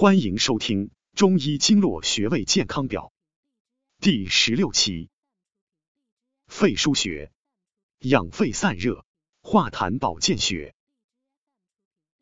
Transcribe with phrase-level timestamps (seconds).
[0.00, 3.12] 欢迎收听《中医经络穴位健康表》
[4.00, 5.08] 第十六期：
[6.46, 7.32] 肺腧穴，
[7.98, 9.04] 养肺散热、
[9.40, 10.72] 化痰保健穴。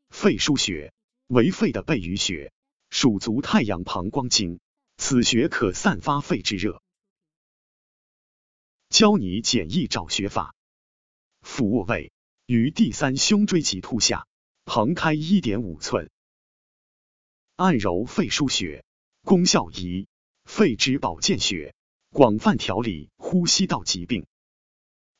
[0.08, 0.94] 肺腧穴
[1.26, 2.50] 为肺的背俞穴，
[2.89, 4.58] 属足太阳膀胱经，
[4.96, 6.82] 此穴可散发肺之热。
[8.88, 10.54] 教你简易找穴法：
[11.43, 12.11] 俯卧位，
[12.46, 14.27] 于第三胸椎棘突下，
[14.64, 16.11] 旁开一点五寸。
[17.57, 18.84] 按揉肺腧穴，
[19.24, 20.09] 功效一：
[20.45, 21.74] 肺之保健穴，
[22.10, 24.27] 广泛调理呼吸道疾病。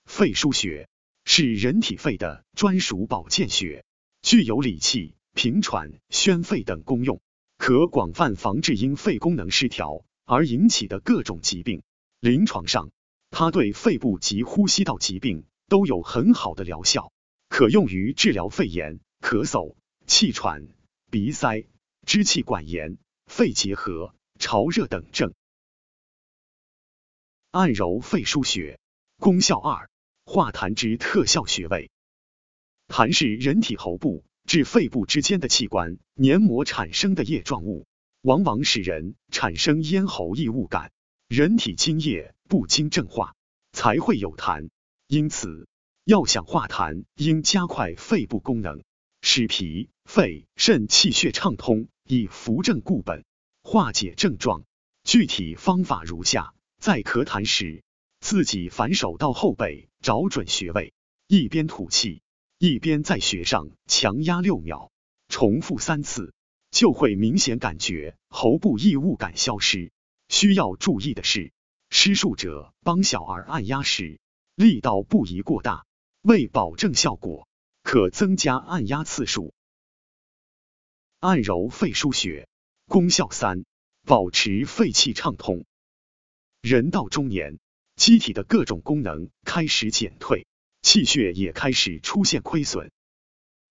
[0.05, 0.87] 肺腧穴
[1.25, 3.87] 是人体肺的专属保健穴，
[4.21, 7.23] 具有理气、平喘、宣肺等功用，
[7.57, 11.83] 可广泛防治因肺功能失调而引起的各种疾病。
[12.21, 12.91] 临床上，
[13.31, 17.13] 它对肺部及呼吸道疾病都有很好的疗效，
[17.49, 19.75] 可用于治疗肺炎、咳嗽、
[20.07, 20.69] 气喘、
[21.11, 21.65] 鼻塞。
[22.07, 25.35] 支气管炎、肺结核、潮热等症。
[27.51, 28.79] 按揉肺腧穴，
[29.19, 29.91] 功效二：
[30.25, 31.91] 化痰之特效穴位。
[32.87, 37.89] 痰是人体喉部至肺部之间的器官黏膜产生的液状物，
[38.23, 40.93] 往往使人产生咽喉异物感。
[41.27, 43.35] 人体津液不经正化，
[43.73, 44.71] 才会有痰。
[45.09, 45.67] 因此，
[46.05, 48.85] 要想化痰，应加快肺部功能，
[49.23, 51.89] 使脾、肺、肾气血畅通。
[52.07, 53.25] 以扶正固本，
[53.63, 54.65] 化解症状。
[55.03, 57.83] 具体方法如下：在咳痰时，
[58.21, 60.93] 自己反手到后背找准穴位，
[61.29, 62.23] 一边吐气，
[62.59, 64.91] 一边在穴上强压六秒，
[65.29, 66.33] 重复三次，
[66.71, 69.93] 就会明显感觉喉部异物感消失。
[70.29, 71.53] 需要注意的是，
[71.91, 74.19] 施术者帮小儿按压时，
[74.57, 75.85] 力道不宜过大，
[76.23, 77.47] 为保证效果，
[77.85, 79.55] 可增加按压次数。
[81.19, 82.47] 按揉肺腧穴，
[82.87, 83.65] 功效三：
[84.05, 85.65] 保持肺气畅通。
[86.61, 87.59] 人到中年，
[87.97, 90.47] 机体的各种功能开始减退，
[90.83, 92.93] 气血也开始出现亏损，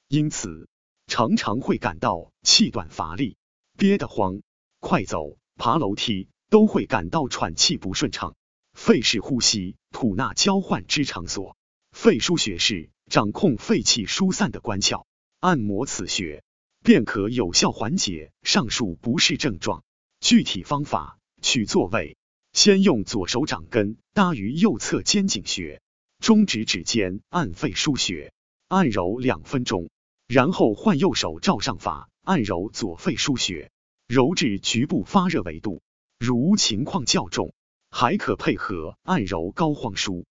[0.08, 0.68] 因此
[1.06, 3.38] 常常会感到气短乏力、
[3.78, 4.42] 憋得慌，
[4.80, 8.36] 快走、爬楼梯都会感到喘气不顺畅。
[8.74, 11.56] 肺是呼吸、吐纳交换之场所，
[11.92, 15.06] 肺腧穴是掌控肺气疏散的关窍，
[15.40, 16.44] 按摩此穴。
[16.86, 19.84] 便可有效缓解上述不适症状。
[20.20, 22.16] 具体方法：取座位，
[22.54, 25.82] 先用左手掌根搭于右侧肩颈穴，
[26.20, 28.32] 中指指尖按肺腧穴，
[28.68, 29.90] 按揉两分钟，
[30.28, 33.72] 然后换右手照上法按揉左肺腧穴，
[34.08, 35.82] 揉至局部发热为度。
[36.20, 37.56] 如情况较重，
[37.90, 40.24] 还可配合按揉膏肓腧。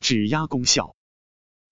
[0.00, 0.96] 指压功效：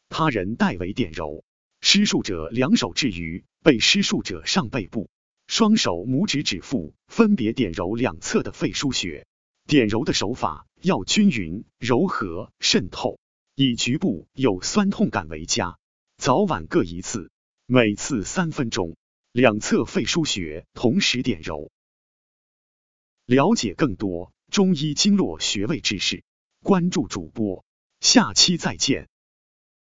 [0.09, 1.43] 他人代为点揉。
[1.91, 5.09] 施术者两手置于被施术者上背部，
[5.47, 9.27] 双手拇指指腹分别点揉两侧的肺腧穴。
[9.67, 13.19] 点揉的手法要均匀、柔和、渗透，
[13.55, 15.79] 以局部有酸痛感为佳。
[16.19, 17.31] 早晚各一次，
[17.65, 18.95] 每次三分钟，
[19.33, 21.71] 两侧肺腧穴同时点揉。
[23.25, 26.23] 了解更多中医经络穴位知识，
[26.63, 27.65] 关注主播，
[28.01, 29.09] 下期再见。